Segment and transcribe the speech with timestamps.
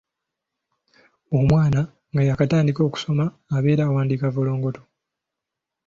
[1.37, 4.81] Omwana nga yaakatandika okusoma abeera awandiika vvolongoto.